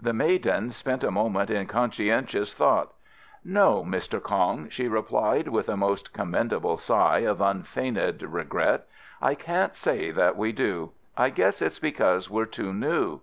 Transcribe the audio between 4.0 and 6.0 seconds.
Kong," she replied, with a